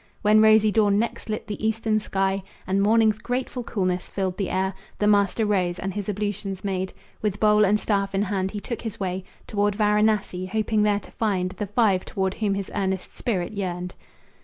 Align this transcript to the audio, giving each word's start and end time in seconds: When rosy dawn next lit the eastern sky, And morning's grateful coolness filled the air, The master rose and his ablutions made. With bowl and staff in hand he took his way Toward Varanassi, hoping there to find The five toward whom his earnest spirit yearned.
When 0.23 0.41
rosy 0.41 0.71
dawn 0.71 0.97
next 0.97 1.29
lit 1.29 1.45
the 1.45 1.63
eastern 1.63 1.99
sky, 1.99 2.41
And 2.65 2.81
morning's 2.81 3.19
grateful 3.19 3.63
coolness 3.63 4.09
filled 4.09 4.37
the 4.37 4.49
air, 4.49 4.73
The 4.97 5.05
master 5.05 5.45
rose 5.45 5.77
and 5.77 5.93
his 5.93 6.09
ablutions 6.09 6.63
made. 6.63 6.91
With 7.21 7.39
bowl 7.39 7.63
and 7.63 7.79
staff 7.79 8.15
in 8.15 8.23
hand 8.23 8.49
he 8.49 8.59
took 8.59 8.81
his 8.81 8.99
way 8.99 9.23
Toward 9.45 9.75
Varanassi, 9.75 10.47
hoping 10.47 10.81
there 10.81 10.99
to 10.99 11.11
find 11.11 11.51
The 11.51 11.67
five 11.67 12.03
toward 12.03 12.33
whom 12.33 12.55
his 12.55 12.71
earnest 12.73 13.15
spirit 13.15 13.53
yearned. 13.53 13.93